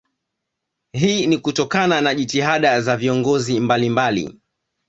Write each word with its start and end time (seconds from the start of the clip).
Hii 0.93 1.27
ni 1.27 1.37
kutokana 1.37 2.01
na 2.01 2.15
jitihada 2.15 2.81
za 2.81 2.97
viongozi 2.97 3.59
mbalimbali 3.59 4.39